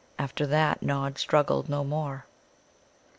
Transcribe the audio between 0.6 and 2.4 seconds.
Nod struggled no more.